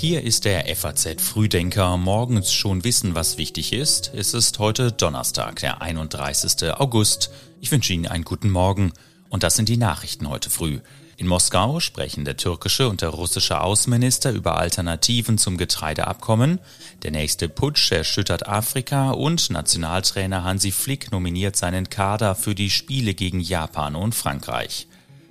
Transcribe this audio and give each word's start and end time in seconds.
Hier 0.00 0.22
ist 0.22 0.46
der 0.46 0.64
FAZ 0.74 1.20
Frühdenker. 1.20 1.98
Morgens 1.98 2.54
schon 2.54 2.84
wissen, 2.84 3.14
was 3.14 3.36
wichtig 3.36 3.74
ist. 3.74 4.10
Es 4.14 4.32
ist 4.32 4.58
heute 4.58 4.92
Donnerstag, 4.92 5.60
der 5.60 5.82
31. 5.82 6.72
August. 6.72 7.30
Ich 7.60 7.70
wünsche 7.70 7.92
Ihnen 7.92 8.06
einen 8.06 8.24
guten 8.24 8.48
Morgen. 8.48 8.94
Und 9.28 9.42
das 9.42 9.56
sind 9.56 9.68
die 9.68 9.76
Nachrichten 9.76 10.30
heute 10.30 10.48
früh. 10.48 10.78
In 11.18 11.26
Moskau 11.26 11.80
sprechen 11.80 12.24
der 12.24 12.38
türkische 12.38 12.88
und 12.88 13.02
der 13.02 13.10
russische 13.10 13.60
Außenminister 13.60 14.32
über 14.32 14.56
Alternativen 14.56 15.36
zum 15.36 15.58
Getreideabkommen. 15.58 16.60
Der 17.02 17.10
nächste 17.10 17.50
Putsch 17.50 17.92
erschüttert 17.92 18.48
Afrika 18.48 19.10
und 19.10 19.50
Nationaltrainer 19.50 20.44
Hansi 20.44 20.72
Flick 20.72 21.12
nominiert 21.12 21.56
seinen 21.56 21.90
Kader 21.90 22.34
für 22.34 22.54
die 22.54 22.70
Spiele 22.70 23.12
gegen 23.12 23.40
Japan 23.40 23.96
und 23.96 24.14
Frankreich. 24.14 24.86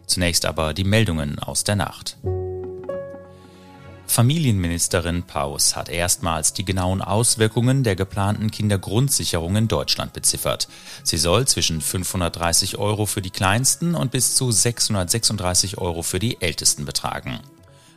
Zunächst 0.06 0.46
aber 0.46 0.76
die 0.76 0.84
Meldungen 0.84 1.40
aus 1.40 1.64
der 1.64 1.76
Nacht. 1.76 2.18
Familienministerin 4.10 5.22
Paus 5.22 5.76
hat 5.76 5.88
erstmals 5.88 6.52
die 6.52 6.66
genauen 6.66 7.04
Auswirkungen 7.04 7.84
der 7.84 7.96
geplanten 7.96 8.50
Kindergrundsicherung 8.50 9.56
in 9.56 9.68
Deutschland 9.68 10.14
beziffert. 10.14 10.68
Sie 11.04 11.18
soll 11.18 11.48
zwischen 11.48 11.80
530 11.80 12.80
Euro 12.80 13.06
für 13.06 13.22
die 13.22 13.30
Kleinsten 13.30 13.94
und 13.94 14.10
bis 14.10 14.34
zu 14.34 14.52
636 14.52 15.78
Euro 15.78 16.02
für 16.02 16.18
die 16.18 16.42
Ältesten 16.42 16.86
betragen. 16.86 17.40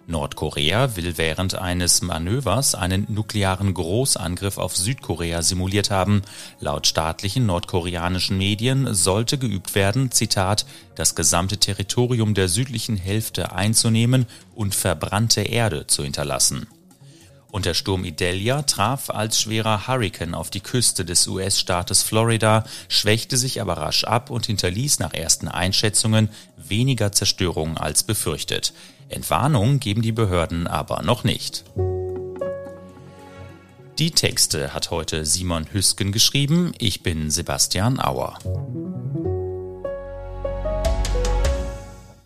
Nordkorea 0.06 0.96
will 0.96 1.16
während 1.16 1.54
eines 1.54 2.02
Manövers 2.02 2.74
einen 2.74 3.06
nuklearen 3.08 3.72
Großangriff 3.72 4.58
auf 4.58 4.76
Südkorea 4.76 5.42
simuliert 5.42 5.90
haben. 5.90 6.22
Laut 6.60 6.86
staatlichen 6.86 7.46
nordkoreanischen 7.46 8.36
Medien 8.36 8.92
sollte 8.94 9.38
geübt 9.38 9.74
werden, 9.74 10.10
Zitat, 10.10 10.66
das 10.96 11.14
gesamte 11.14 11.58
Territorium 11.58 12.34
der 12.34 12.48
südlichen 12.48 12.96
Hälfte 12.96 13.52
einzunehmen 13.52 14.26
und 14.54 14.74
verbrannte 14.74 15.42
Erde 15.42 15.86
zu 15.86 16.02
hinterlassen. 16.02 16.66
Und 17.52 17.66
der 17.66 17.74
Sturm 17.74 18.06
Idalia 18.06 18.62
traf 18.62 19.10
als 19.10 19.38
schwerer 19.38 19.86
Hurrikan 19.86 20.34
auf 20.34 20.48
die 20.48 20.62
Küste 20.62 21.04
des 21.04 21.28
US-Staates 21.28 22.02
Florida, 22.02 22.64
schwächte 22.88 23.36
sich 23.36 23.60
aber 23.60 23.74
rasch 23.74 24.04
ab 24.04 24.30
und 24.30 24.46
hinterließ 24.46 25.00
nach 25.00 25.12
ersten 25.12 25.48
Einschätzungen 25.48 26.30
weniger 26.56 27.12
Zerstörung 27.12 27.76
als 27.76 28.04
befürchtet. 28.04 28.72
Entwarnung 29.12 29.78
geben 29.78 30.02
die 30.02 30.12
Behörden 30.12 30.66
aber 30.66 31.02
noch 31.02 31.24
nicht. 31.24 31.64
Die 33.98 34.10
Texte 34.10 34.72
hat 34.74 34.90
heute 34.90 35.24
Simon 35.24 35.66
Hüsken 35.66 36.12
geschrieben. 36.12 36.72
Ich 36.78 37.02
bin 37.02 37.30
Sebastian 37.30 38.00
Auer. 38.00 38.38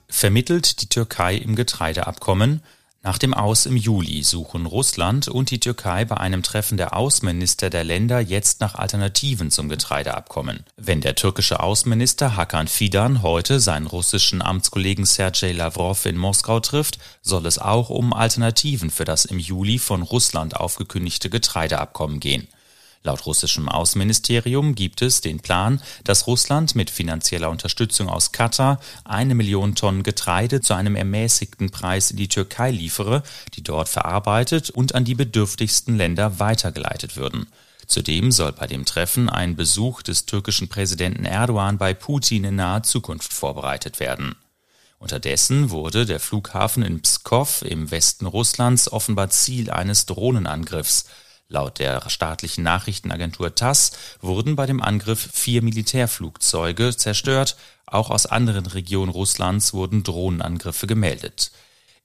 Vermittelt 0.08 0.80
die 0.80 0.88
Türkei 0.88 1.34
im 1.34 1.56
Getreideabkommen. 1.56 2.62
Nach 3.06 3.18
dem 3.18 3.34
Aus 3.34 3.66
im 3.66 3.76
Juli 3.76 4.24
suchen 4.24 4.66
Russland 4.66 5.28
und 5.28 5.52
die 5.52 5.60
Türkei 5.60 6.04
bei 6.04 6.16
einem 6.16 6.42
Treffen 6.42 6.76
der 6.76 6.96
Außenminister 6.96 7.70
der 7.70 7.84
Länder 7.84 8.18
jetzt 8.18 8.60
nach 8.60 8.74
Alternativen 8.74 9.52
zum 9.52 9.68
Getreideabkommen. 9.68 10.64
Wenn 10.76 11.02
der 11.02 11.14
türkische 11.14 11.60
Außenminister 11.60 12.34
Hakan 12.34 12.66
Fidan 12.66 13.22
heute 13.22 13.60
seinen 13.60 13.86
russischen 13.86 14.42
Amtskollegen 14.42 15.06
Sergei 15.06 15.52
Lavrov 15.52 16.04
in 16.04 16.16
Moskau 16.16 16.58
trifft, 16.58 16.98
soll 17.22 17.46
es 17.46 17.60
auch 17.60 17.90
um 17.90 18.12
Alternativen 18.12 18.90
für 18.90 19.04
das 19.04 19.24
im 19.24 19.38
Juli 19.38 19.78
von 19.78 20.02
Russland 20.02 20.56
aufgekündigte 20.56 21.30
Getreideabkommen 21.30 22.18
gehen. 22.18 22.48
Laut 23.06 23.24
russischem 23.24 23.68
Außenministerium 23.68 24.74
gibt 24.74 25.00
es 25.00 25.20
den 25.20 25.38
Plan, 25.38 25.80
dass 26.02 26.26
Russland 26.26 26.74
mit 26.74 26.90
finanzieller 26.90 27.50
Unterstützung 27.50 28.08
aus 28.08 28.32
Katar 28.32 28.80
eine 29.04 29.36
Million 29.36 29.76
Tonnen 29.76 30.02
Getreide 30.02 30.60
zu 30.60 30.74
einem 30.74 30.96
ermäßigten 30.96 31.70
Preis 31.70 32.10
in 32.10 32.16
die 32.16 32.26
Türkei 32.26 32.72
liefere, 32.72 33.22
die 33.54 33.62
dort 33.62 33.88
verarbeitet 33.88 34.70
und 34.70 34.96
an 34.96 35.04
die 35.04 35.14
bedürftigsten 35.14 35.96
Länder 35.96 36.40
weitergeleitet 36.40 37.16
würden. 37.16 37.46
Zudem 37.86 38.32
soll 38.32 38.50
bei 38.50 38.66
dem 38.66 38.84
Treffen 38.84 39.28
ein 39.28 39.54
Besuch 39.54 40.02
des 40.02 40.26
türkischen 40.26 40.68
Präsidenten 40.68 41.26
Erdogan 41.26 41.78
bei 41.78 41.94
Putin 41.94 42.42
in 42.42 42.56
naher 42.56 42.82
Zukunft 42.82 43.32
vorbereitet 43.32 44.00
werden. 44.00 44.34
Unterdessen 44.98 45.70
wurde 45.70 46.06
der 46.06 46.18
Flughafen 46.18 46.82
in 46.82 47.02
Pskov 47.02 47.62
im 47.62 47.92
Westen 47.92 48.26
Russlands 48.26 48.90
offenbar 48.90 49.30
Ziel 49.30 49.70
eines 49.70 50.06
Drohnenangriffs. 50.06 51.04
Laut 51.48 51.78
der 51.78 52.08
staatlichen 52.10 52.64
Nachrichtenagentur 52.64 53.54
TASS 53.54 53.92
wurden 54.20 54.56
bei 54.56 54.66
dem 54.66 54.82
Angriff 54.82 55.30
vier 55.32 55.62
Militärflugzeuge 55.62 56.96
zerstört, 56.96 57.56
auch 57.86 58.10
aus 58.10 58.26
anderen 58.26 58.66
Regionen 58.66 59.12
Russlands 59.12 59.72
wurden 59.72 60.02
Drohnenangriffe 60.02 60.88
gemeldet. 60.88 61.52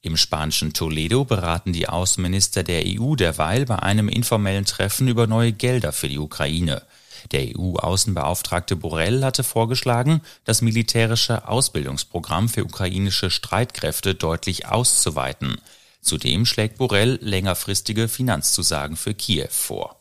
Im 0.04 0.16
spanischen 0.16 0.74
Toledo 0.74 1.26
beraten 1.26 1.74
die 1.74 1.90
Außenminister 1.90 2.64
der 2.64 2.84
EU 2.86 3.16
derweil 3.16 3.66
bei 3.66 3.80
einem 3.80 4.10
informellen 4.10 4.66
Treffen 4.66 5.08
über 5.08 5.26
neue 5.26 5.54
Gelder 5.54 5.92
für 5.92 6.08
die 6.08 6.20
Ukraine. 6.20 6.84
Der 7.32 7.56
EU-Außenbeauftragte 7.56 8.76
Borrell 8.76 9.24
hatte 9.24 9.44
vorgeschlagen, 9.44 10.22
das 10.44 10.62
militärische 10.62 11.48
Ausbildungsprogramm 11.48 12.48
für 12.50 12.64
ukrainische 12.64 13.30
Streitkräfte 13.30 14.16
deutlich 14.16 14.68
auszuweiten. 14.68 15.58
Zudem 16.02 16.46
schlägt 16.46 16.78
Borrell 16.78 17.20
längerfristige 17.22 18.08
Finanzzusagen 18.08 18.98
für 18.98 19.14
Kiew 19.14 19.48
vor. 19.50 19.98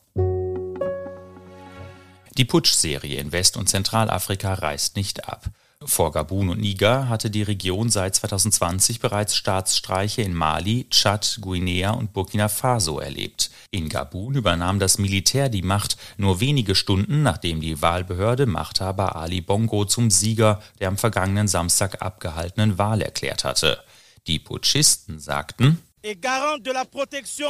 Die 2.37 2.45
Putschserie 2.45 3.19
in 3.19 3.31
West- 3.31 3.57
und 3.57 3.69
Zentralafrika 3.69 4.53
reißt 4.53 4.95
nicht 4.95 5.27
ab. 5.27 5.49
Vor 5.83 6.11
Gabun 6.11 6.49
und 6.49 6.59
Niger 6.59 7.09
hatte 7.09 7.31
die 7.31 7.41
Region 7.41 7.89
seit 7.89 8.13
2020 8.15 8.99
bereits 8.99 9.35
Staatsstreiche 9.35 10.21
in 10.21 10.33
Mali, 10.33 10.85
Tschad, 10.91 11.39
Guinea 11.41 11.91
und 11.91 12.13
Burkina 12.13 12.49
Faso 12.49 12.99
erlebt. 12.99 13.49
In 13.71 13.89
Gabun 13.89 14.35
übernahm 14.35 14.77
das 14.77 14.99
Militär 14.99 15.49
die 15.49 15.63
Macht 15.63 15.97
nur 16.17 16.39
wenige 16.39 16.75
Stunden, 16.75 17.23
nachdem 17.23 17.61
die 17.61 17.81
Wahlbehörde 17.81 18.45
Machthaber 18.45 19.15
Ali 19.15 19.41
Bongo 19.41 19.85
zum 19.85 20.11
Sieger 20.11 20.61
der 20.79 20.89
am 20.89 20.97
vergangenen 20.97 21.47
Samstag 21.47 22.01
abgehaltenen 22.01 22.77
Wahl 22.77 23.01
erklärt 23.01 23.43
hatte. 23.43 23.79
Die 24.27 24.37
Putschisten 24.37 25.19
sagten, 25.19 25.79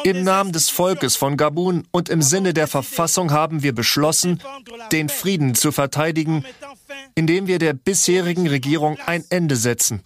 im 0.04 0.24
Namen 0.24 0.52
des 0.52 0.70
Volkes 0.70 1.16
von 1.16 1.38
Gabun 1.38 1.88
und 1.92 2.10
im 2.10 2.22
Sinne 2.22 2.54
der 2.54 2.68
Verfassung 2.68 3.32
haben 3.32 3.64
wir 3.64 3.74
beschlossen, 3.74 4.42
den 4.92 5.10
Frieden 5.10 5.56
zu 5.56 5.72
verteidigen, 5.72 6.44
indem 7.16 7.48
wir 7.48 7.60
der 7.60 7.74
bisherigen 7.74 8.48
Regierung 8.48 8.98
ein 9.06 9.24
Ende 9.30 9.56
setzen. 9.56 10.04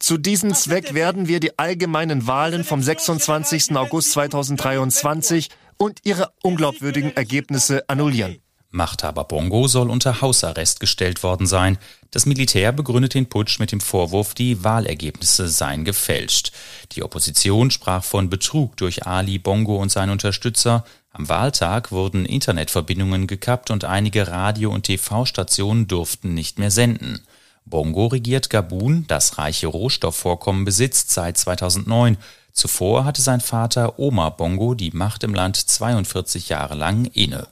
Zu 0.00 0.18
diesem 0.18 0.54
Zweck 0.54 0.92
werden 0.94 1.28
wir 1.28 1.40
die 1.40 1.58
allgemeinen 1.58 2.26
Wahlen 2.26 2.64
vom 2.64 2.82
26. 2.82 3.76
August 3.76 4.12
2023 4.12 5.48
und 5.78 6.00
ihre 6.04 6.32
unglaubwürdigen 6.42 7.16
Ergebnisse 7.16 7.88
annullieren. 7.88 8.43
Machthaber 8.74 9.24
Bongo 9.24 9.68
soll 9.68 9.88
unter 9.88 10.20
Hausarrest 10.20 10.80
gestellt 10.80 11.22
worden 11.22 11.46
sein. 11.46 11.78
Das 12.10 12.26
Militär 12.26 12.72
begründet 12.72 13.14
den 13.14 13.26
Putsch 13.26 13.60
mit 13.60 13.70
dem 13.70 13.80
Vorwurf, 13.80 14.34
die 14.34 14.64
Wahlergebnisse 14.64 15.48
seien 15.48 15.84
gefälscht. 15.84 16.52
Die 16.92 17.04
Opposition 17.04 17.70
sprach 17.70 18.02
von 18.02 18.28
Betrug 18.28 18.76
durch 18.76 19.06
Ali 19.06 19.38
Bongo 19.38 19.76
und 19.76 19.92
seine 19.92 20.10
Unterstützer. 20.10 20.84
Am 21.12 21.28
Wahltag 21.28 21.92
wurden 21.92 22.26
Internetverbindungen 22.26 23.28
gekappt 23.28 23.70
und 23.70 23.84
einige 23.84 24.26
Radio- 24.26 24.72
und 24.72 24.82
TV-Stationen 24.82 25.86
durften 25.86 26.34
nicht 26.34 26.58
mehr 26.58 26.72
senden. 26.72 27.24
Bongo 27.64 28.08
regiert 28.08 28.50
Gabun, 28.50 29.04
das 29.06 29.38
reiche 29.38 29.68
Rohstoffvorkommen 29.68 30.64
besitzt, 30.64 31.10
seit 31.10 31.38
2009. 31.38 32.18
Zuvor 32.52 33.04
hatte 33.04 33.22
sein 33.22 33.40
Vater 33.40 34.00
Omar 34.00 34.36
Bongo 34.36 34.74
die 34.74 34.90
Macht 34.90 35.22
im 35.22 35.32
Land 35.32 35.56
42 35.56 36.48
Jahre 36.48 36.74
lang 36.74 37.04
inne. 37.06 37.46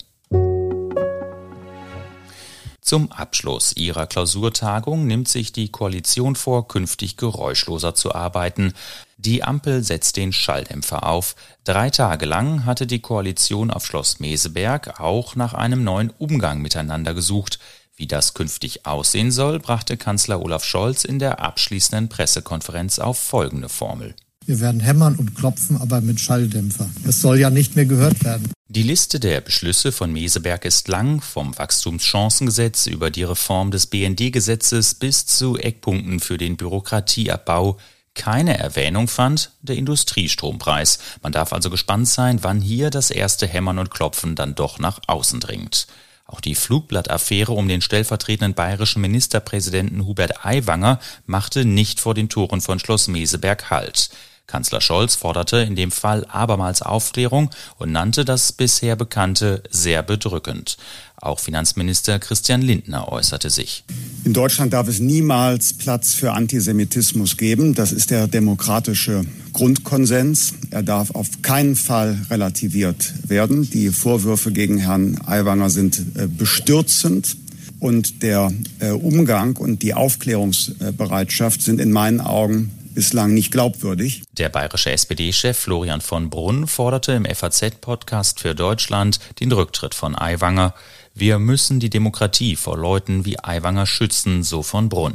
Zum 2.83 3.13
Abschluss 3.13 3.77
ihrer 3.77 4.09
Klausurtagung 4.09 5.07
nimmt 5.07 5.29
sich 5.29 5.53
die 5.53 5.71
Koalition 5.71 6.35
vor, 6.35 6.67
künftig 6.67 7.17
geräuschloser 7.17 7.95
zu 7.95 8.13
arbeiten. 8.13 8.75
Die 9.19 9.45
Ampel 9.45 9.85
setzt 9.85 10.17
den 10.17 10.33
Schalldämpfer 10.33 11.07
auf. 11.07 11.37
Drei 11.63 11.91
Tage 11.91 12.27
lang 12.27 12.65
hatte 12.65 12.89
die 12.89 12.99
Koalition 12.99 13.71
auf 13.71 13.87
Schloss 13.87 14.19
Meseberg 14.19 14.99
auch 14.99 15.37
nach 15.37 15.55
einem 15.55 15.85
neuen 15.85 16.11
Umgang 16.11 16.61
miteinander 16.61 17.15
gesucht. 17.15 17.61
Wie 17.95 18.09
das 18.09 18.35
künftig 18.35 18.85
aussehen 18.85 19.31
soll, 19.31 19.61
brachte 19.61 19.97
Kanzler 19.97 20.43
Olaf 20.43 20.65
Scholz 20.65 21.05
in 21.05 21.21
der 21.21 21.39
abschließenden 21.39 22.09
Pressekonferenz 22.09 22.99
auf 22.99 23.17
folgende 23.17 23.69
Formel. 23.69 24.17
Wir 24.47 24.61
werden 24.61 24.81
hämmern 24.81 25.17
und 25.17 25.35
klopfen, 25.35 25.77
aber 25.77 26.01
mit 26.01 26.21
Schalldämpfer. 26.21 26.89
Das 27.05 27.21
soll 27.21 27.39
ja 27.39 27.51
nicht 27.51 27.77
mehr 27.77 27.87
gehört 27.87 28.25
werden. 28.25 28.53
Die 28.69 28.83
Liste 28.83 29.21
der 29.21 29.41
Beschlüsse 29.43 29.93
von 29.93 30.13
Meseberg 30.13 30.65
ist 30.65 30.89
lang, 30.89 31.21
vom 31.21 31.57
Wachstumschancengesetz 31.59 32.87
über 32.87 33.11
die 33.11 33.23
Reform 33.23 33.71
des 33.71 33.87
BND-Gesetzes 33.87 34.95
bis 34.95 35.27
zu 35.27 35.59
Eckpunkten 35.59 36.21
für 36.21 36.39
den 36.39 36.57
Bürokratieabbau. 36.57 37.77
Keine 38.15 38.59
Erwähnung 38.59 39.09
fand 39.09 39.53
der 39.63 39.77
Industriestrompreis. 39.77 40.99
Man 41.23 41.33
darf 41.33 41.53
also 41.53 41.71
gespannt 41.71 42.09
sein, 42.09 42.43
wann 42.43 42.61
hier 42.61 42.91
das 42.91 43.11
erste 43.11 43.47
Hämmern 43.47 43.79
und 43.79 43.91
Klopfen 43.91 44.35
dann 44.35 44.55
doch 44.55 44.79
nach 44.79 45.01
außen 45.07 45.41
dringt. 45.41 45.87
Auch 46.25 46.41
die 46.41 46.55
Flugblattaffäre 46.55 47.53
um 47.53 47.69
den 47.69 47.83
stellvertretenden 47.83 48.55
bayerischen 48.55 49.03
Ministerpräsidenten 49.03 50.07
Hubert 50.07 50.47
Aiwanger 50.47 50.99
machte 51.27 51.67
nicht 51.67 52.01
vor 52.01 52.15
den 52.15 52.31
Toren 52.31 52.63
von 52.63 52.79
Schloss 52.79 53.07
Meseberg 53.09 53.71
Halt. 53.71 54.09
Kanzler 54.47 54.81
Scholz 54.81 55.15
forderte 55.15 55.59
in 55.59 55.77
dem 55.77 55.91
Fall 55.91 56.27
abermals 56.27 56.83
Aufklärung 56.83 57.51
und 57.79 57.93
nannte 57.93 58.25
das 58.25 58.53
bisher 58.53 58.97
Bekannte 58.97 59.63
sehr 59.71 60.03
bedrückend. 60.03 60.77
Auch 61.17 61.39
Finanzminister 61.39 62.19
Christian 62.19 62.63
Lindner 62.63 63.11
äußerte 63.11 63.49
sich. 63.49 63.85
In 64.25 64.33
Deutschland 64.33 64.73
darf 64.73 64.89
es 64.89 64.99
niemals 64.99 65.73
Platz 65.73 66.15
für 66.15 66.33
Antisemitismus 66.33 67.37
geben. 67.37 67.75
Das 67.75 67.93
ist 67.93 68.11
der 68.11 68.27
demokratische 68.27 69.25
Grundkonsens. 69.53 70.55
Er 70.71 70.83
darf 70.83 71.13
auf 71.13 71.43
keinen 71.43 71.77
Fall 71.77 72.19
relativiert 72.29 73.15
werden. 73.29 73.71
Die 73.71 73.91
Vorwürfe 73.91 74.51
gegen 74.51 74.79
Herrn 74.79 75.21
Aiwanger 75.25 75.71
sind 75.71 75.99
äh, 76.17 76.27
bestürzend. 76.27 77.37
Und 77.79 78.23
der 78.23 78.53
äh, 78.81 78.91
Umgang 78.91 79.57
und 79.57 79.83
die 79.83 79.95
Aufklärungsbereitschaft 79.95 81.63
sind 81.63 81.81
in 81.81 81.91
meinen 81.91 82.21
Augen 82.21 82.71
bislang 82.95 83.35
nicht 83.35 83.51
glaubwürdig. 83.51 84.23
Der 84.33 84.49
bayerische 84.49 84.91
SPD-Chef 84.91 85.59
Florian 85.59 86.01
von 86.01 86.31
Brunn 86.31 86.67
forderte 86.67 87.13
im 87.13 87.25
FAZ-Podcast 87.25 88.41
für 88.41 88.55
Deutschland 88.55 89.19
den 89.41 89.53
Rücktritt 89.53 89.95
von 89.95 90.17
Aiwanger. 90.17 90.75
Wir 91.15 91.39
müssen 91.39 91.81
die 91.81 91.91
Demokratie 91.91 92.57
vor 92.57 92.77
Leuten 92.77 93.25
wie 93.25 93.39
Aiwanger 93.39 93.87
schützen, 93.87 94.43
so 94.43 94.63
von 94.63 94.89
Brunn. 94.89 95.15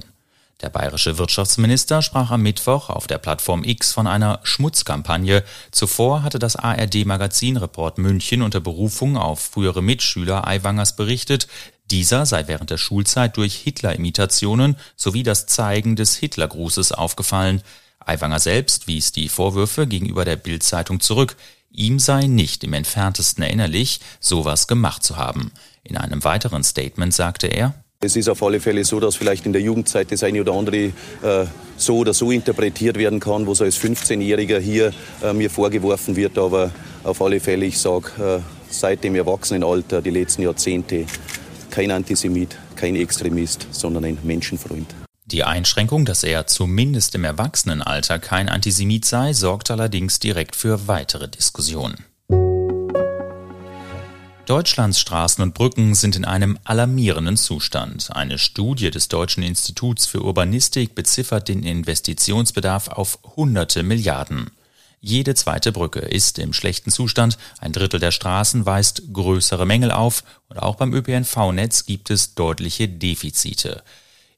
Der 0.62 0.69
bayerische 0.69 1.19
Wirtschaftsminister 1.19 2.01
sprach 2.01 2.31
am 2.31 2.41
Mittwoch 2.41 2.89
auf 2.89 3.06
der 3.06 3.19
Plattform 3.19 3.63
X 3.63 3.91
von 3.91 4.07
einer 4.07 4.39
Schmutzkampagne. 4.41 5.44
Zuvor 5.69 6.24
hatte 6.24 6.39
das 6.39 6.56
ARD-Magazin 6.56 7.57
Report 7.57 8.00
München 8.00 8.41
unter 8.41 8.59
Berufung 8.59 9.18
auf 9.18 9.39
frühere 9.39 9.83
Mitschüler 9.83 10.47
Aiwangers 10.47 10.95
berichtet, 10.95 11.47
dieser 11.92 12.25
sei 12.25 12.48
während 12.48 12.69
der 12.69 12.78
Schulzeit 12.78 13.38
durch 13.38 13.56
Hitler-Imitationen 13.56 14.78
sowie 14.95 15.24
das 15.24 15.48
Zeigen 15.48 15.95
des 15.95 16.16
Hitlergrußes 16.16 16.92
aufgefallen. 16.92 17.62
Aiwanger 18.00 18.39
selbst 18.39 18.88
wies 18.88 19.12
die 19.12 19.30
Vorwürfe 19.30 19.88
gegenüber 19.88 20.25
der 20.25 20.36
Bild-Zeitung 20.36 21.00
zurück. 21.00 21.36
Ihm 21.72 22.00
sei 22.00 22.28
nicht 22.28 22.63
im 22.63 22.74
entferntesten 22.74 23.44
erinnerlich, 23.44 24.00
sowas 24.19 24.68
gemacht 24.68 25.04
zu 25.04 25.18
haben. 25.18 25.51
In 25.84 25.98
einem 25.98 26.24
weiteren 26.24 26.63
Statement 26.63 27.13
sagte 27.13 27.48
er, 27.48 27.74
es 28.00 28.16
ist 28.16 28.30
auf 28.30 28.44
alle 28.44 28.60
Fälle 28.60 28.86
so, 28.86 29.00
dass 29.00 29.16
vielleicht 29.16 29.48
in 29.48 29.54
der 29.54 29.62
Jugendzeit 29.62 30.12
das 30.12 30.22
eine 30.22 30.42
oder 30.42 30.54
andere 30.54 30.78
äh, 30.78 30.92
so 31.78 31.98
oder 31.98 32.13
so 32.13 32.30
interpretiert 32.30 32.95
werden 32.95 33.19
kann, 33.19 33.48
was 33.48 33.60
als 33.60 33.80
15-Jähriger 33.80 34.60
hier 34.60 34.94
äh, 35.24 35.34
mir 35.34 35.50
vorgeworfen 35.50 36.16
wird. 36.16 36.38
Aber 36.38 36.69
auf 37.04 37.22
alle 37.24 37.39
Fälle, 37.39 37.66
ich 37.66 37.80
sage, 37.80 38.12
äh, 38.19 38.39
seit 38.69 39.04
dem 39.04 39.16
Erwachsenenalter, 39.16 40.04
die 40.04 40.12
letzten 40.12 40.44
Jahrzehnte, 40.44 41.07
kein 41.77 41.91
Antisemit, 41.91 42.57
kein 42.75 42.95
Extremist, 42.95 43.68
sondern 43.69 44.03
ein 44.03 44.18
Menschenfreund. 44.24 44.95
Die 45.25 45.44
Einschränkung, 45.44 46.06
dass 46.06 46.24
er 46.24 46.47
zumindest 46.47 47.13
im 47.13 47.24
Erwachsenenalter 47.24 48.18
kein 48.18 48.50
Antisemit 48.50 49.06
sei, 49.06 49.33
sorgt 49.33 49.69
allerdings 49.69 50.18
direkt 50.18 50.56
für 50.56 50.88
weitere 50.88 51.27
Diskussionen. 51.27 52.03
Deutschlands 54.47 55.00
Straßen 55.00 55.44
und 55.44 55.53
Brücken 55.53 55.94
sind 55.94 56.15
in 56.15 56.25
einem 56.25 56.57
alarmierenden 56.63 57.38
Zustand. 57.38 58.09
Eine 58.12 58.39
Studie 58.39 58.89
des 58.89 59.07
Deutschen 59.07 59.44
Instituts 59.44 60.07
für 60.07 60.24
Urbanistik 60.24 60.95
beziffert 60.95 61.47
den 61.47 61.62
Investitionsbedarf 61.62 62.88
auf 62.88 63.19
hunderte 63.35 63.83
Milliarden. 63.83 64.50
Jede 64.99 65.35
zweite 65.35 65.71
Brücke 65.71 65.99
ist 65.99 66.39
im 66.39 66.53
schlechten 66.53 66.91
Zustand, 66.91 67.38
ein 67.59 67.71
Drittel 67.71 67.99
der 67.99 68.11
Straßen 68.11 68.65
weist 68.65 69.03
größere 69.13 69.65
Mängel 69.65 69.91
auf 69.91 70.23
und 70.49 70.57
auch 70.57 70.75
beim 70.75 70.94
ÖPNV-Netz 70.94 71.85
gibt 71.85 72.09
es 72.09 72.33
deutliche 72.33 72.89
Defizite. 72.89 73.83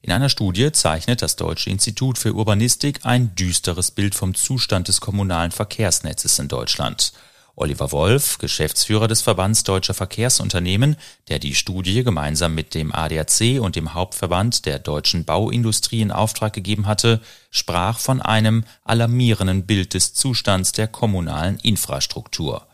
In 0.02 0.12
einer 0.12 0.28
Studie 0.28 0.72
zeichnet 0.72 1.22
das 1.22 1.36
Deutsche 1.36 1.70
Institut 1.70 2.18
für 2.18 2.34
Urbanistik 2.34 3.00
ein 3.04 3.34
düsteres 3.34 3.90
Bild 3.90 4.14
vom 4.14 4.34
Zustand 4.34 4.88
des 4.88 5.00
kommunalen 5.00 5.50
Verkehrsnetzes 5.50 6.38
in 6.38 6.48
Deutschland. 6.48 7.12
Oliver 7.60 7.92
Wolf, 7.92 8.38
Geschäftsführer 8.38 9.06
des 9.06 9.20
Verbands 9.20 9.64
Deutscher 9.64 9.92
Verkehrsunternehmen, 9.92 10.96
der 11.28 11.38
die 11.38 11.54
Studie 11.54 12.02
gemeinsam 12.02 12.54
mit 12.54 12.72
dem 12.72 12.90
ADAC 12.90 13.60
und 13.60 13.76
dem 13.76 13.92
Hauptverband 13.92 14.64
der 14.64 14.78
deutschen 14.78 15.26
Bauindustrie 15.26 16.00
in 16.00 16.10
Auftrag 16.10 16.54
gegeben 16.54 16.86
hatte, 16.86 17.20
sprach 17.50 17.98
von 17.98 18.22
einem 18.22 18.64
alarmierenden 18.84 19.66
Bild 19.66 19.92
des 19.92 20.14
Zustands 20.14 20.72
der 20.72 20.88
kommunalen 20.88 21.58
Infrastruktur. 21.58 22.66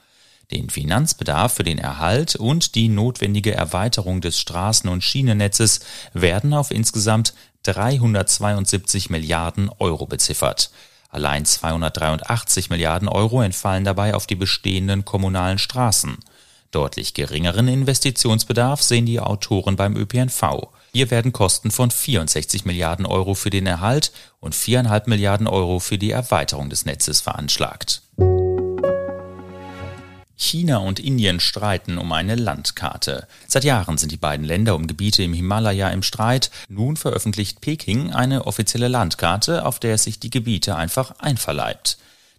Den 0.52 0.70
Finanzbedarf 0.70 1.54
für 1.54 1.64
den 1.64 1.78
Erhalt 1.78 2.36
und 2.36 2.76
die 2.76 2.88
notwendige 2.88 3.52
Erweiterung 3.52 4.20
des 4.20 4.38
Straßen- 4.38 4.88
und 4.88 5.02
Schienennetzes 5.02 5.80
werden 6.12 6.54
auf 6.54 6.70
insgesamt 6.70 7.34
372 7.64 9.10
Milliarden 9.10 9.68
Euro 9.80 10.06
beziffert. 10.06 10.70
Allein 11.16 11.46
283 11.46 12.68
Milliarden 12.68 13.08
Euro 13.08 13.40
entfallen 13.40 13.84
dabei 13.84 14.12
auf 14.12 14.26
die 14.26 14.34
bestehenden 14.34 15.06
kommunalen 15.06 15.56
Straßen. 15.56 16.18
Deutlich 16.72 17.14
geringeren 17.14 17.68
Investitionsbedarf 17.68 18.82
sehen 18.82 19.06
die 19.06 19.18
Autoren 19.18 19.76
beim 19.76 19.96
ÖPNV. 19.96 20.68
Hier 20.92 21.10
werden 21.10 21.32
Kosten 21.32 21.70
von 21.70 21.90
64 21.90 22.66
Milliarden 22.66 23.06
Euro 23.06 23.32
für 23.32 23.48
den 23.48 23.66
Erhalt 23.66 24.12
und 24.40 24.54
4,5 24.54 25.08
Milliarden 25.08 25.46
Euro 25.46 25.78
für 25.78 25.96
die 25.96 26.10
Erweiterung 26.10 26.68
des 26.68 26.84
Netzes 26.84 27.22
veranschlagt. 27.22 28.02
China 30.36 30.78
und 30.78 31.00
Indien 31.00 31.40
streiten 31.40 31.96
um 31.96 32.12
eine 32.12 32.34
Landkarte. 32.34 33.26
Seit 33.48 33.64
Jahren 33.64 33.96
sind 33.96 34.12
die 34.12 34.18
beiden 34.18 34.44
Länder 34.44 34.74
um 34.74 34.86
Gebiete 34.86 35.22
im 35.22 35.32
Himalaya 35.32 35.88
im 35.90 36.02
Streit. 36.02 36.50
Nun 36.68 36.96
veröffentlicht 36.96 37.62
Peking 37.62 38.12
eine 38.12 38.46
offizielle 38.46 38.88
Landkarte, 38.88 39.64
auf 39.64 39.80
der 39.80 39.94
es 39.94 40.04
sich 40.04 40.20
die 40.20 40.30
Gebiete 40.30 40.76
einfach 40.76 41.18
einverleibt. 41.18 41.96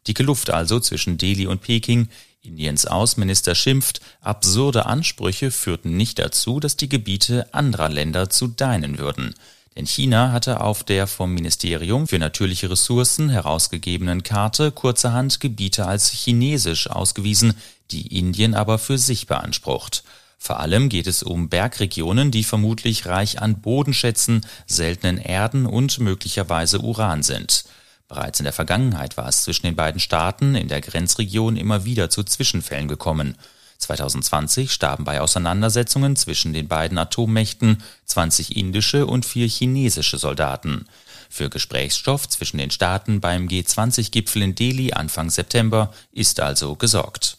Dicke 0.07 0.23
Luft 0.23 0.51
also 0.51 0.79
zwischen 0.79 1.17
Delhi 1.17 1.47
und 1.47 1.61
Peking. 1.61 2.07
Indiens 2.43 2.85
Außenminister 2.85 3.55
schimpft, 3.55 3.99
absurde 4.21 4.85
Ansprüche 4.85 5.51
führten 5.51 5.97
nicht 5.97 6.19
dazu, 6.19 6.59
dass 6.59 6.77
die 6.77 6.87
Gebiete 6.87 7.53
anderer 7.53 7.89
Länder 7.89 8.29
zu 8.29 8.47
deinen 8.47 8.99
würden. 8.99 9.33
Denn 9.77 9.85
China 9.85 10.31
hatte 10.31 10.61
auf 10.61 10.83
der 10.83 11.05
vom 11.05 11.35
Ministerium 11.35 12.07
für 12.07 12.17
natürliche 12.17 12.71
Ressourcen 12.71 13.29
herausgegebenen 13.29 14.23
Karte 14.23 14.71
kurzerhand 14.71 15.39
Gebiete 15.39 15.85
als 15.85 16.09
chinesisch 16.09 16.89
ausgewiesen, 16.89 17.53
die 17.91 18.17
Indien 18.17 18.55
aber 18.55 18.79
für 18.79 18.97
sich 18.97 19.27
beansprucht. 19.27 20.03
Vor 20.39 20.59
allem 20.59 20.89
geht 20.89 21.05
es 21.05 21.21
um 21.21 21.47
Bergregionen, 21.49 22.31
die 22.31 22.43
vermutlich 22.43 23.05
reich 23.05 23.39
an 23.39 23.61
Bodenschätzen, 23.61 24.41
seltenen 24.65 25.19
Erden 25.19 25.67
und 25.67 25.99
möglicherweise 25.99 26.79
Uran 26.79 27.21
sind. 27.21 27.65
Bereits 28.07 28.39
in 28.39 28.45
der 28.45 28.53
Vergangenheit 28.53 29.15
war 29.15 29.27
es 29.27 29.43
zwischen 29.43 29.67
den 29.67 29.75
beiden 29.75 29.99
Staaten 29.99 30.55
in 30.55 30.69
der 30.69 30.81
Grenzregion 30.81 31.55
immer 31.55 31.85
wieder 31.85 32.09
zu 32.09 32.23
Zwischenfällen 32.23 32.87
gekommen. 32.87 33.35
2020 33.77 34.71
starben 34.71 35.03
bei 35.03 35.21
Auseinandersetzungen 35.21 36.15
zwischen 36.15 36.53
den 36.53 36.67
beiden 36.67 36.97
Atommächten 36.97 37.83
20 38.05 38.55
indische 38.57 39.05
und 39.05 39.25
vier 39.25 39.47
chinesische 39.47 40.17
Soldaten. 40.17 40.85
Für 41.29 41.49
Gesprächsstoff 41.49 42.27
zwischen 42.29 42.57
den 42.57 42.71
Staaten 42.71 43.19
beim 43.21 43.47
G20-Gipfel 43.47 44.41
in 44.41 44.55
Delhi 44.55 44.93
Anfang 44.93 45.29
September 45.29 45.93
ist 46.11 46.39
also 46.39 46.75
gesorgt. 46.75 47.37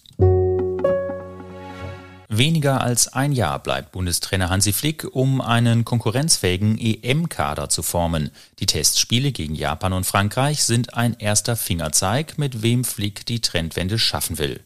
Weniger 2.30 2.83
als 2.83 3.09
ein 3.09 3.33
Jahr 3.33 3.59
bleibt 3.59 3.92
Bundestrainer 3.92 4.50
Hansi 4.50 4.75
Flick, 4.75 5.04
um 5.12 5.40
einen 5.40 5.87
konkurrenzfähigen 5.87 6.78
EM-Kader 6.78 7.71
zu 7.71 7.83
formen. 7.83 8.30
Die 8.59 8.66
Testspiele 8.66 9.33
gegen 9.33 9.54
Japan 9.54 9.95
und 9.95 10.04
Frankreich 10.04 10.62
sind 10.62 10.92
ein 10.92 11.16
erster 11.18 11.57
Fingerzeig, 11.57 12.37
mit 12.37 12.62
wem 12.62 12.85
Flick 12.85 13.25
die 13.25 13.40
Trendwende 13.40 13.99
schaffen 13.99 14.37
will. 14.37 14.61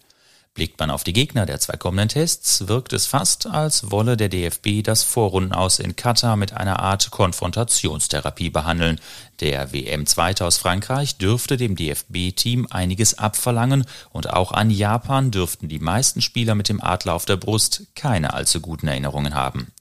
Blickt 0.55 0.79
man 0.79 0.91
auf 0.91 1.03
die 1.03 1.15
Gegner 1.15 1.47
der 1.47 1.61
zwei 1.61 1.79
kommenden 1.79 2.11
Tests, 2.11 2.69
wirkt 2.69 2.93
es 2.93 3.07
fast, 3.07 3.47
als 3.47 3.91
wolle 3.91 4.19
der 4.19 4.29
DFB 4.29 4.83
das 4.85 5.03
Vorrundenaus 5.03 5.79
in 5.79 5.97
Katar 5.97 6.37
mit 6.37 6.53
einer 6.53 6.79
Art 6.81 7.11
Konfrontationstherapie 7.11 8.51
behandeln. 8.51 9.01
Der 9.41 9.73
WM-Zweite 9.73 10.45
aus 10.45 10.59
Frankreich 10.59 11.17
dürfte 11.17 11.57
dem 11.57 11.75
DFB-Team 11.75 12.67
einiges 12.69 13.19
abverlangen 13.19 13.87
und 14.11 14.29
auch 14.29 14.53
an 14.53 14.71
Japan 14.71 15.31
dürften 15.31 15.69
die 15.69 15.79
meisten 15.79 16.21
Spieler 16.21 16.55
mit 16.55 16.69
dem 16.69 16.83
Adler 16.83 17.15
auf 17.15 17.25
der 17.25 17.37
Brust 17.37 17.87
keine 17.95 18.35
allzu 18.35 18.61
guten 18.61 18.89
Erinnerungen 18.89 19.35
haben. 19.35 19.73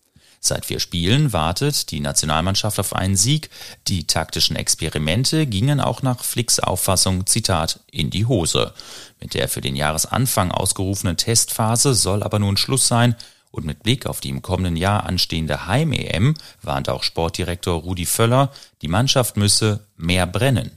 Seit 0.43 0.65
vier 0.65 0.79
Spielen 0.79 1.33
wartet 1.33 1.91
die 1.91 1.99
Nationalmannschaft 1.99 2.79
auf 2.79 2.95
einen 2.95 3.15
Sieg. 3.15 3.51
Die 3.87 4.07
taktischen 4.07 4.55
Experimente 4.55 5.45
gingen 5.45 5.79
auch 5.79 6.01
nach 6.01 6.23
Flicks 6.23 6.59
Auffassung, 6.59 7.27
Zitat, 7.27 7.79
in 7.91 8.09
die 8.09 8.25
Hose. 8.25 8.73
Mit 9.19 9.35
der 9.35 9.47
für 9.47 9.61
den 9.61 9.75
Jahresanfang 9.75 10.49
ausgerufenen 10.49 11.15
Testphase 11.15 11.93
soll 11.93 12.23
aber 12.23 12.39
nun 12.39 12.57
Schluss 12.57 12.87
sein. 12.87 13.15
Und 13.51 13.65
mit 13.65 13.83
Blick 13.83 14.07
auf 14.07 14.19
die 14.19 14.29
im 14.29 14.41
kommenden 14.41 14.77
Jahr 14.77 15.05
anstehende 15.05 15.67
Heim-EM 15.67 16.33
warnt 16.63 16.89
auch 16.89 17.03
Sportdirektor 17.03 17.79
Rudi 17.79 18.07
Völler, 18.07 18.51
die 18.81 18.87
Mannschaft 18.87 19.37
müsse 19.37 19.85
mehr 19.95 20.25
brennen. 20.25 20.71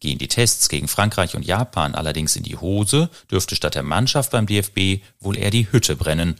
Gehen 0.00 0.18
die 0.18 0.28
Tests 0.28 0.68
gegen 0.68 0.88
Frankreich 0.88 1.34
und 1.34 1.44
Japan 1.44 1.94
allerdings 1.94 2.36
in 2.36 2.42
die 2.42 2.56
Hose, 2.56 3.10
dürfte 3.30 3.56
statt 3.56 3.74
der 3.74 3.82
Mannschaft 3.82 4.30
beim 4.30 4.46
DFB 4.46 5.02
wohl 5.20 5.36
eher 5.36 5.50
die 5.50 5.70
Hütte 5.70 5.96
brennen. 5.96 6.36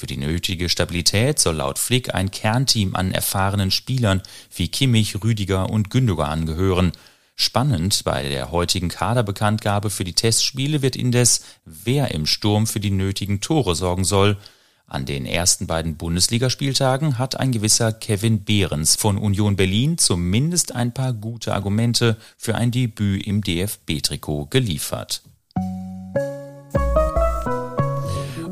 Für 0.00 0.06
die 0.06 0.16
nötige 0.16 0.70
Stabilität 0.70 1.38
soll 1.38 1.56
laut 1.56 1.78
Flick 1.78 2.14
ein 2.14 2.30
Kernteam 2.30 2.96
an 2.96 3.12
erfahrenen 3.12 3.70
Spielern 3.70 4.22
wie 4.56 4.68
Kimmich, 4.68 5.22
Rüdiger 5.22 5.68
und 5.68 5.90
Gündogan 5.90 6.30
angehören. 6.30 6.92
Spannend 7.36 8.02
bei 8.02 8.26
der 8.26 8.50
heutigen 8.50 8.88
Kaderbekanntgabe 8.88 9.90
für 9.90 10.04
die 10.04 10.14
Testspiele 10.14 10.80
wird 10.80 10.96
indes, 10.96 11.44
wer 11.66 12.14
im 12.14 12.24
Sturm 12.24 12.66
für 12.66 12.80
die 12.80 12.90
nötigen 12.90 13.42
Tore 13.42 13.74
sorgen 13.74 14.04
soll. 14.04 14.38
An 14.86 15.04
den 15.04 15.26
ersten 15.26 15.66
beiden 15.66 15.98
Bundesligaspieltagen 15.98 17.18
hat 17.18 17.38
ein 17.38 17.52
gewisser 17.52 17.92
Kevin 17.92 18.42
Behrens 18.42 18.96
von 18.96 19.18
Union 19.18 19.56
Berlin 19.56 19.98
zumindest 19.98 20.74
ein 20.74 20.94
paar 20.94 21.12
gute 21.12 21.52
Argumente 21.52 22.16
für 22.38 22.54
ein 22.54 22.70
Debüt 22.70 23.26
im 23.26 23.42
DFB-Trikot 23.42 24.46
geliefert. 24.46 25.20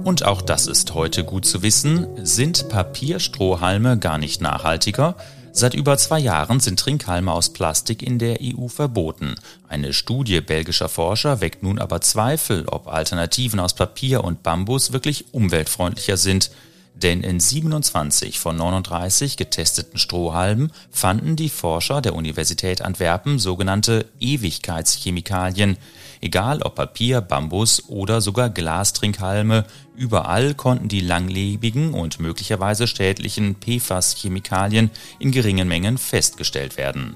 Und 0.09 0.25
auch 0.25 0.41
das 0.41 0.67
ist 0.67 0.95
heute 0.95 1.23
gut 1.23 1.45
zu 1.45 1.61
wissen, 1.61 2.07
sind 2.25 2.71
Papierstrohhalme 2.71 3.99
gar 3.99 4.17
nicht 4.17 4.41
nachhaltiger? 4.41 5.17
Seit 5.53 5.75
über 5.75 5.99
zwei 5.99 6.19
Jahren 6.19 6.61
sind 6.61 6.81
Trinkhalme 6.81 7.31
aus 7.31 7.53
Plastik 7.53 8.03
in 8.03 8.19
der 8.19 8.38
EU 8.41 8.69
verboten. 8.69 9.35
Eine 9.69 9.93
Studie 9.93 10.41
belgischer 10.41 10.88
Forscher 10.88 11.43
weckt 11.43 11.62
nun 11.62 11.79
aber 11.79 12.00
Zweifel, 12.00 12.65
ob 12.69 12.88
Alternativen 12.88 13.61
aus 13.61 13.75
Papier 13.75 14.25
und 14.25 14.43
Bambus 14.43 14.95
wirklich 14.95 15.27
umweltfreundlicher 15.33 16.17
sind. 16.17 16.53
Denn 17.02 17.23
in 17.23 17.38
27 17.38 18.40
von 18.40 18.57
39 18.57 19.37
getesteten 19.37 19.99
Strohhalmen 19.99 20.73
fanden 20.90 21.37
die 21.37 21.49
Forscher 21.49 22.00
der 22.00 22.17
Universität 22.17 22.83
Antwerpen 22.83 23.38
sogenannte 23.38 24.07
Ewigkeitschemikalien. 24.19 25.76
Egal 26.21 26.61
ob 26.62 26.75
Papier, 26.75 27.21
Bambus 27.21 27.88
oder 27.88 28.21
sogar 28.21 28.50
Glastrinkhalme, 28.50 29.64
überall 29.95 30.55
konnten 30.55 30.88
die 30.88 31.00
langlebigen 31.00 31.95
und 31.95 32.19
möglicherweise 32.19 32.88
schädlichen 32.88 33.55
PFAS-Chemikalien 33.61 34.90
in 35.21 35.31
geringen 35.31 35.69
Mengen 35.69 35.99
festgestellt 35.99 36.76
werden. 36.76 37.14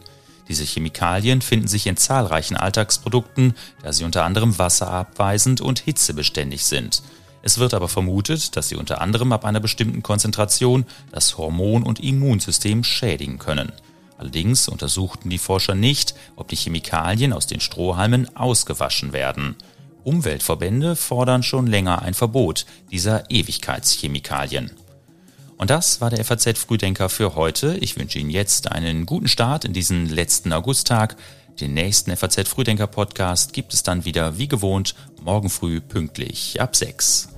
Diese 0.48 0.64
Chemikalien 0.64 1.40
finden 1.40 1.66
sich 1.66 1.88
in 1.88 1.96
zahlreichen 1.96 2.56
Alltagsprodukten, 2.56 3.54
da 3.82 3.92
sie 3.92 4.04
unter 4.04 4.24
anderem 4.24 4.58
wasserabweisend 4.60 5.60
und 5.60 5.80
hitzebeständig 5.80 6.64
sind. 6.64 7.02
Es 7.42 7.58
wird 7.58 7.74
aber 7.74 7.88
vermutet, 7.88 8.56
dass 8.56 8.68
sie 8.68 8.76
unter 8.76 9.00
anderem 9.00 9.32
ab 9.32 9.44
einer 9.44 9.60
bestimmten 9.60 10.02
Konzentration 10.02 10.86
das 11.10 11.36
Hormon- 11.36 11.82
und 11.82 12.00
Immunsystem 12.00 12.84
schädigen 12.84 13.38
können. 13.38 13.72
Allerdings 14.16 14.68
untersuchten 14.68 15.30
die 15.30 15.38
Forscher 15.38 15.74
nicht, 15.74 16.14
ob 16.36 16.46
die 16.46 16.56
Chemikalien 16.56 17.32
aus 17.32 17.48
den 17.48 17.58
Strohhalmen 17.58 18.36
ausgewaschen 18.36 19.12
werden. 19.12 19.56
Umweltverbände 20.04 20.94
fordern 20.94 21.42
schon 21.42 21.66
länger 21.66 22.02
ein 22.02 22.14
Verbot 22.14 22.64
dieser 22.92 23.30
Ewigkeitschemikalien. 23.30 24.70
Und 25.56 25.70
das 25.70 26.00
war 26.00 26.10
der 26.10 26.24
FAZ 26.24 26.58
Frühdenker 26.58 27.08
für 27.08 27.34
heute. 27.34 27.76
Ich 27.80 27.96
wünsche 27.96 28.18
Ihnen 28.18 28.30
jetzt 28.30 28.70
einen 28.70 29.06
guten 29.06 29.28
Start 29.28 29.64
in 29.64 29.72
diesen 29.72 30.08
letzten 30.08 30.52
Augusttag. 30.52 31.16
Den 31.60 31.74
nächsten 31.74 32.16
FAZ 32.16 32.48
Frühdenker 32.48 32.86
Podcast 32.86 33.52
gibt 33.52 33.74
es 33.74 33.82
dann 33.82 34.04
wieder 34.04 34.38
wie 34.38 34.48
gewohnt 34.48 34.94
morgen 35.20 35.50
früh 35.50 35.80
pünktlich 35.80 36.60
ab 36.60 36.74
6. 36.74 37.31